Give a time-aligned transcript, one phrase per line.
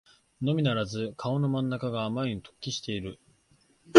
[0.41, 3.19] のみならず顔の真ん中があまりに突起している